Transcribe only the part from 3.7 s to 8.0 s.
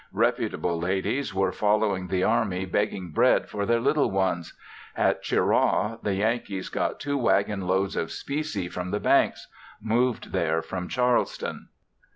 little ones. At Cheraw the Yankees got two wagon loads